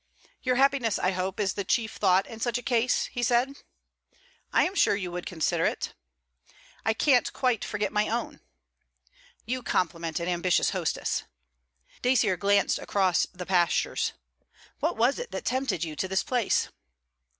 [0.41, 3.53] 'Your happiness, I hope, is the chief thought in such a case,' he said.
[4.51, 5.93] 'I am sure you would consider it.'
[6.85, 8.39] 'I can't quite forget my own.'
[9.45, 11.25] 'You compliment an ambitious hostess.'
[12.01, 14.13] Dacier glanced across the pastures,
[14.79, 16.69] 'What was it that tempted you to this place?'